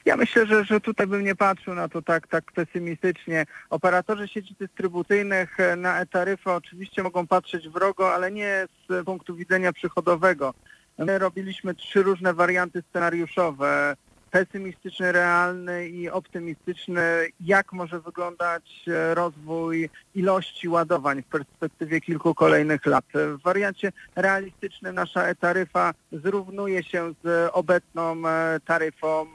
[0.05, 3.45] Ja myślę, że, że tutaj bym nie patrzył na to tak, tak pesymistycznie.
[3.69, 9.73] Operatorzy sieci dystrybucyjnych e, na e-taryfę oczywiście mogą patrzeć wrogo, ale nie z punktu widzenia
[9.73, 10.53] przychodowego.
[10.97, 13.95] My robiliśmy trzy różne warianty scenariuszowe
[14.33, 22.85] pesymistyczny, realny i optymistyczny, jak może wyglądać e, rozwój ilości ładowań w perspektywie kilku kolejnych
[22.85, 23.05] lat.
[23.13, 29.25] W wariancie realistycznym nasza e-taryfa zrównuje się z obecną e, taryfą,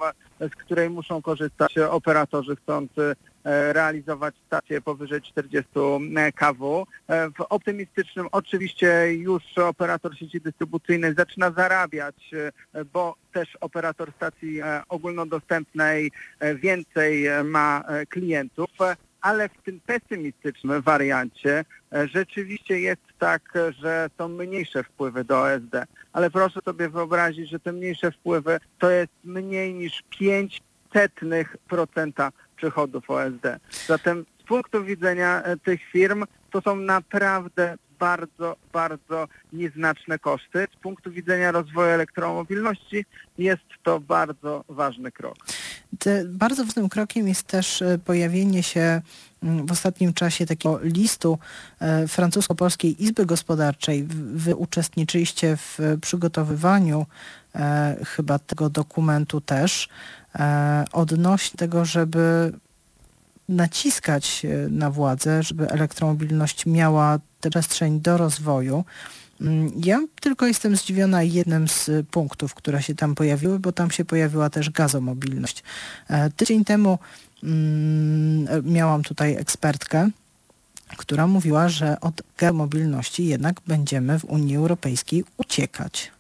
[0.41, 3.15] z której muszą korzystać operatorzy chcący
[3.49, 5.71] E, realizować stacje powyżej 40
[6.35, 6.87] kW.
[7.09, 12.31] E, w optymistycznym oczywiście już operator sieci dystrybucyjnej zaczyna zarabiać,
[12.75, 16.11] e, bo też operator stacji ogólnodostępnej
[16.55, 18.71] więcej ma klientów,
[19.21, 21.65] ale w tym pesymistycznym wariancie
[22.13, 25.87] rzeczywiście jest tak, że są mniejsze wpływy do OSD.
[26.13, 30.63] Ale proszę sobie wyobrazić, że te mniejsze wpływy to jest mniej niż 5
[30.93, 33.59] setnych procenta przychodów OSD.
[33.87, 40.67] Zatem z punktu widzenia e, tych firm to są naprawdę bardzo, bardzo nieznaczne koszty.
[40.73, 43.05] Z punktu widzenia rozwoju elektromobilności
[43.39, 45.37] jest to bardzo ważny krok.
[46.27, 49.03] Bardzo ważnym krokiem jest też e, pojawienie się
[49.43, 51.39] mm, w ostatnim czasie takiego listu
[51.81, 54.05] e, francusko-polskiej Izby Gospodarczej.
[54.35, 57.07] Wy uczestniczyliście w przygotowywaniu
[57.55, 59.89] e, chyba tego dokumentu też
[60.93, 62.53] odnośnie tego, żeby
[63.49, 67.19] naciskać na władzę, żeby elektromobilność miała
[67.51, 68.85] przestrzeń do rozwoju.
[69.41, 74.05] Mm, ja tylko jestem zdziwiona jednym z punktów, które się tam pojawiły, bo tam się
[74.05, 75.63] pojawiła też gazomobilność.
[76.09, 76.99] E, tydzień temu
[77.43, 80.11] mm, miałam tutaj ekspertkę,
[80.97, 86.13] która mówiła, że od gazomobilności jednak będziemy w Unii Europejskiej uciekać.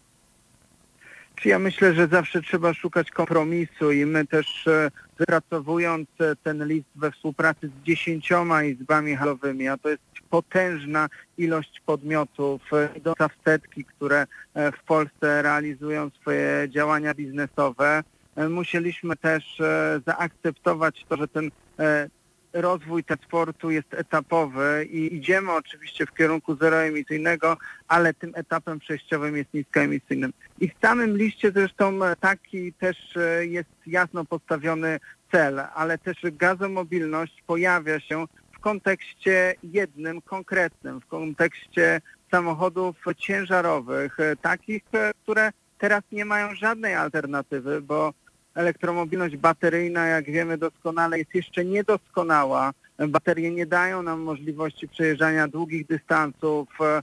[1.44, 6.88] Ja myślę, że zawsze trzeba szukać kompromisu i my też e, wypracowując e, ten list
[6.94, 11.08] we współpracy z dziesięcioma izbami halowymi, a to jest potężna
[11.38, 13.36] ilość podmiotów, e, idąca w
[13.84, 18.02] które w Polsce realizują swoje działania biznesowe,
[18.50, 19.62] musieliśmy też
[20.06, 21.50] zaakceptować to, że ten
[22.52, 27.56] rozwój transportu jest etapowy i idziemy oczywiście w kierunku zeroemisyjnego,
[27.88, 30.32] ale tym etapem przejściowym jest niskoemisyjnym.
[30.60, 35.00] I w samym liście zresztą taki też e, jest jasno postawiony
[35.32, 38.24] cel, ale też gazomobilność pojawia się
[38.58, 42.00] w kontekście jednym, konkretnym, w kontekście
[42.30, 48.12] samochodów ciężarowych, e, takich, e, które teraz nie mają żadnej alternatywy, bo
[48.54, 52.72] elektromobilność bateryjna, jak wiemy doskonale, jest jeszcze niedoskonała.
[53.08, 57.02] Baterie nie dają nam możliwości przejeżdżania długich dystansów, e,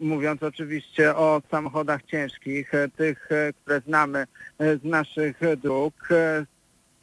[0.00, 3.28] mówiąc oczywiście o samochodach ciężkich, tych,
[3.62, 4.26] które znamy
[4.58, 6.08] z naszych dróg.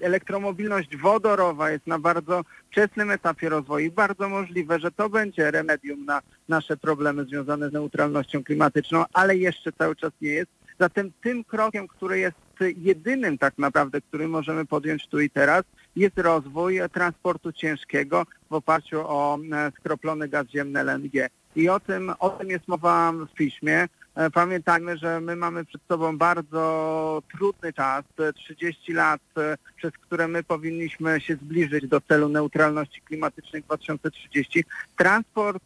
[0.01, 2.41] Elektromobilność wodorowa jest na bardzo
[2.71, 7.73] wczesnym etapie rozwoju i bardzo możliwe, że to będzie remedium na nasze problemy związane z
[7.73, 10.51] neutralnością klimatyczną, ale jeszcze cały czas nie jest.
[10.79, 12.37] Zatem tym krokiem, który jest
[12.77, 15.63] jedynym tak naprawdę, który możemy podjąć tu i teraz,
[15.95, 21.29] jest rozwój transportu ciężkiego w oparciu o e, skroplony gaz ziemny LNG.
[21.55, 23.87] I o tym, o tym jest mowa w piśmie.
[24.15, 28.03] E, pamiętajmy, że my mamy przed sobą bardzo trudny czas,
[28.35, 34.63] 30 lat, e, przez które my powinniśmy się zbliżyć do celu neutralności klimatycznej 2030.
[34.97, 35.63] Transport,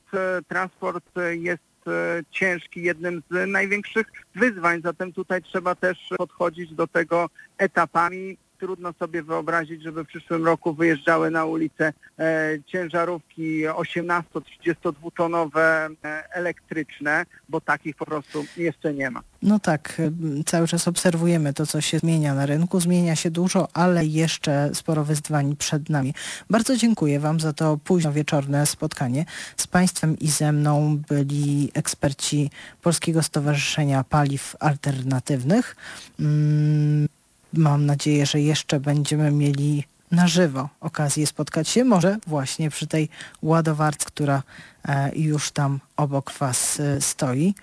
[0.48, 7.30] transport jest E, ciężki, jednym z największych wyzwań, zatem tutaj trzeba też podchodzić do tego
[7.58, 8.38] etapami.
[8.64, 16.34] Trudno sobie wyobrazić, żeby w przyszłym roku wyjeżdżały na ulicę e, ciężarówki 18-32 tonowe e,
[16.34, 19.22] elektryczne, bo takich po prostu jeszcze nie ma.
[19.42, 20.02] No tak,
[20.46, 22.80] cały czas obserwujemy to, co się zmienia na rynku.
[22.80, 26.14] Zmienia się dużo, ale jeszcze sporo wyzwań przed nami.
[26.50, 29.26] Bardzo dziękuję Wam za to późno wieczorne spotkanie.
[29.58, 32.50] Z Państwem i ze mną byli eksperci
[32.82, 35.76] Polskiego Stowarzyszenia Paliw Alternatywnych.
[36.20, 37.08] Mm,
[37.54, 43.10] mam nadzieję, że jeszcze będziemy mieli na żywo okazję spotkać się, może właśnie przy tej
[43.42, 44.44] ładowarce, która
[44.86, 47.54] e, już tam obok Was e, stoi.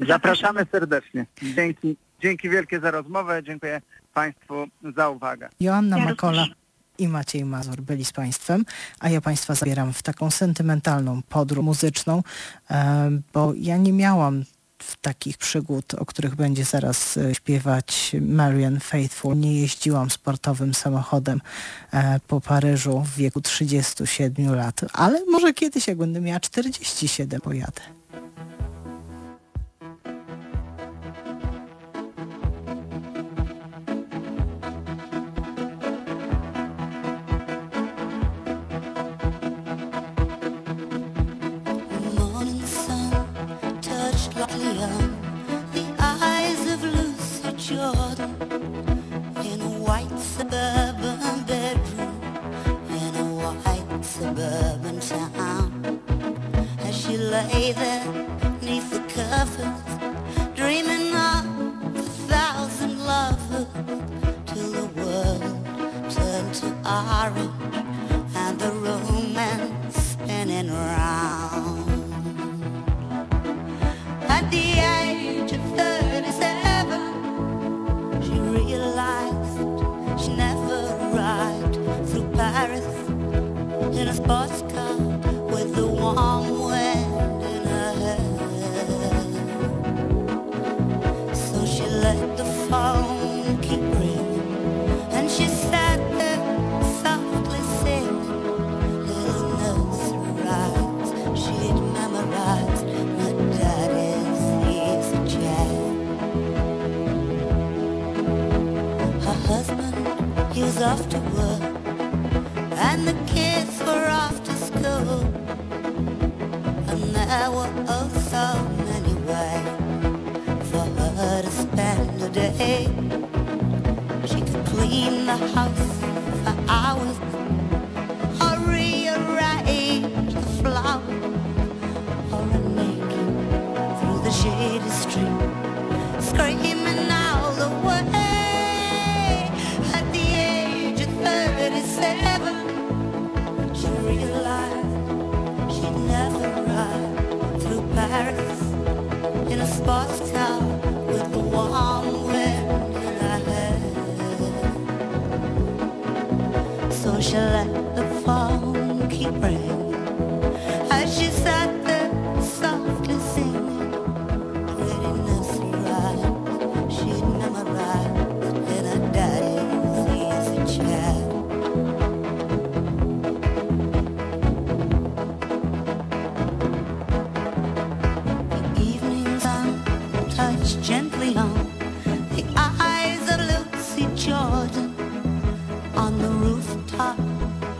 [0.00, 1.26] Zapraszamy serdecznie.
[1.42, 3.42] Dzięki, dzięki wielkie za rozmowę.
[3.42, 3.80] Dziękuję
[4.14, 4.66] Państwu
[4.96, 5.48] za uwagę.
[5.60, 6.46] Joanna ja Makola
[6.98, 8.64] i Maciej Mazur byli z Państwem,
[9.00, 12.22] a ja Państwa zabieram w taką sentymentalną podróż muzyczną,
[12.70, 14.44] e, bo ja nie miałam
[15.00, 19.36] takich przygód, o których będzie zaraz e, śpiewać Marian Faithful.
[19.36, 21.40] Nie jeździłam sportowym samochodem
[21.92, 27.97] e, po Paryżu w wieku 37 lat, ale może kiedyś, jak będę miała 47, pojadę.
[47.68, 48.34] Jordan
[49.44, 52.18] in a white suburban bedroom
[52.88, 56.00] in a white suburban town.
[56.78, 58.06] As she lay there
[58.62, 59.84] neath the covers,
[60.56, 61.44] dreaming of
[61.94, 63.66] a thousand lovers,
[64.46, 67.87] till the world turned to orange.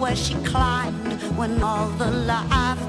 [0.09, 2.88] Where she climbed when all the laughter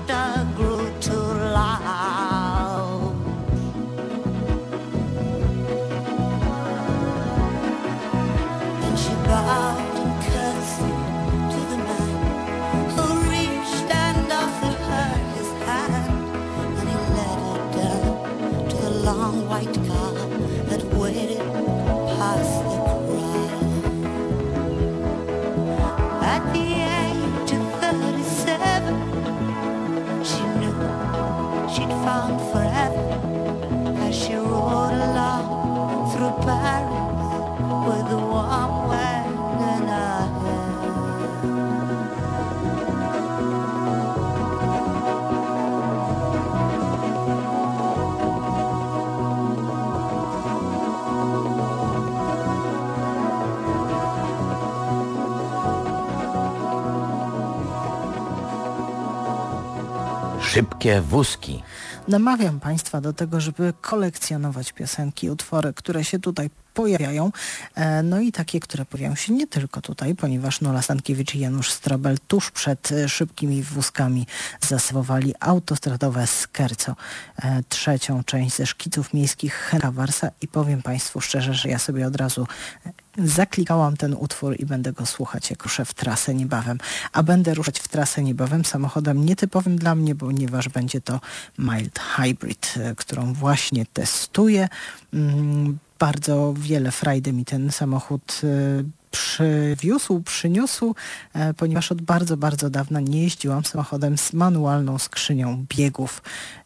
[60.79, 61.63] Szybkie wózki.
[62.07, 67.31] Namawiam Państwa do tego, żeby kolekcjonować piosenki, utwory, które się tutaj pojawiają,
[67.75, 71.71] e, no i takie, które pojawiają się nie tylko tutaj, ponieważ Nola Stankiewicz i Janusz
[71.71, 74.27] Strobel tuż przed e, szybkimi wózkami
[74.61, 76.95] zasywowali autostradowe Skerco,
[77.37, 80.31] e, trzecią część ze szkiców miejskich Henryka Warsa.
[80.41, 82.47] I powiem Państwu szczerze, że ja sobie od razu
[83.23, 86.77] zaklikałam ten utwór i będę go słuchać, jak ruszę w trasę niebawem.
[87.13, 91.19] A będę ruszać w trasę niebawem samochodem nietypowym dla mnie, ponieważ będzie to
[91.57, 94.67] Mild Hybrid, e, którą właśnie testuję.
[95.13, 98.47] Mm, Bardzo wiele frajdy mi ten samochód e,
[99.11, 100.95] przywiózł, przyniósł,
[101.33, 106.21] e, ponieważ od bardzo, bardzo dawna nie jeździłam samochodem z manualną skrzynią biegów.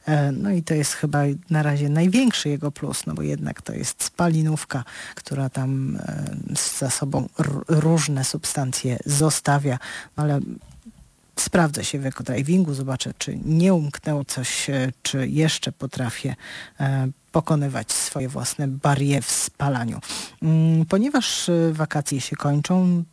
[0.05, 1.19] E, No i to jest chyba
[1.49, 4.83] na razie największy jego plus, no bo jednak to jest spalinówka,
[5.15, 6.35] która tam e,
[6.79, 7.29] za sobą
[7.67, 9.79] różne substancje zostawia,
[10.17, 10.39] no ale
[11.39, 14.67] sprawdzę się w ekodrivingu, zobaczę, czy nie umknęło coś,
[15.01, 16.35] czy jeszcze potrafię
[17.33, 19.99] pokonywać swoje własne bariery w spalaniu.
[20.41, 23.03] Mm, Ponieważ e, wakacje się kończą,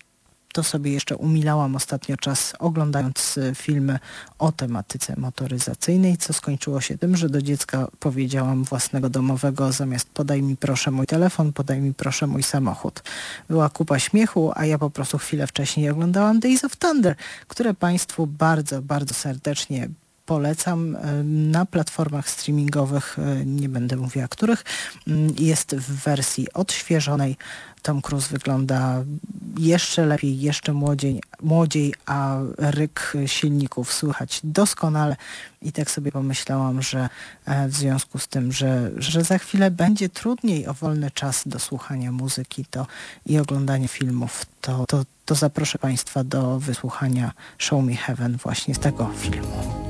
[0.53, 3.99] to sobie jeszcze umilałam ostatnio czas oglądając e, filmy
[4.39, 10.43] o tematyce motoryzacyjnej, co skończyło się tym, że do dziecka powiedziałam własnego domowego zamiast podaj
[10.43, 13.03] mi proszę mój telefon, podaj mi proszę mój samochód.
[13.49, 17.15] Była kupa śmiechu, a ja po prostu chwilę wcześniej oglądałam Days of Thunder,
[17.49, 19.89] które Państwu bardzo, bardzo serdecznie
[20.31, 24.65] polecam e, na platformach streamingowych, e, nie będę mówiła których,
[25.09, 27.37] mm, jest w wersji odświeżonej.
[27.83, 29.05] Tom Cruise wygląda
[29.59, 35.17] jeszcze lepiej, jeszcze młodziej, młodziej, a ryk silników słychać doskonale.
[35.63, 37.09] I tak sobie pomyślałam, że
[37.47, 41.59] e, w związku z tym, że, że za chwilę będzie trudniej o wolny czas do
[41.59, 42.87] słuchania muzyki to
[43.27, 48.79] i oglądania filmów, to, to, to zaproszę Państwa do wysłuchania Show Me Heaven właśnie z
[48.79, 49.90] tego filmu.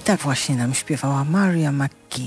[0.00, 1.72] Tak właśnie nam śpiewała Maria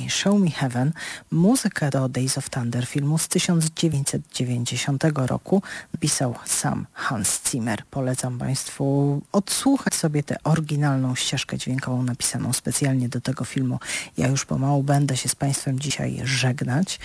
[0.10, 0.94] Show Me Heaven,
[1.32, 5.62] muzykę do Days of Thunder filmu z 1990 roku
[6.00, 7.84] pisał sam Hans Zimmer.
[7.92, 13.80] Polecam Państwu odsłuchać sobie tę oryginalną ścieżkę dźwiękową napisaną specjalnie do tego filmu.
[14.18, 17.00] Ja już pomału będę się z Państwem dzisiaj żegnać.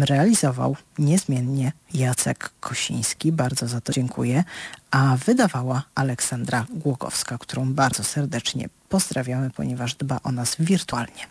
[0.00, 4.44] Realizował niezmiennie Jacek Kosiński, bardzo za to dziękuję,
[4.90, 11.26] a wydawała Aleksandra Głogowska, którą bardzo serdecznie pozdrawiamy, ponieważ dba o nas wirtualnie.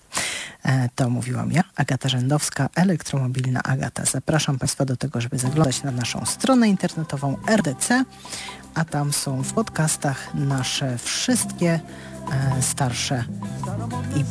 [0.64, 4.06] E, to mówiłam ja, Agata Rzędowska, elektromobilna Agata.
[4.06, 8.06] Zapraszam Państwa do tego, żeby zaglądać na naszą stronę internetową RDC,
[8.74, 11.80] a tam są w podcastach nasze wszystkie
[12.58, 13.24] e, starsze
[14.16, 14.24] i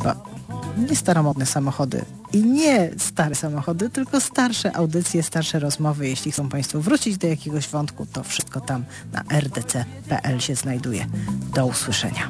[0.89, 6.07] nie staromodne samochody i nie stare samochody, tylko starsze audycje, starsze rozmowy.
[6.07, 11.07] Jeśli chcą Państwo wrócić do jakiegoś wątku, to wszystko tam na rdc.pl się znajduje.
[11.53, 12.29] Do usłyszenia.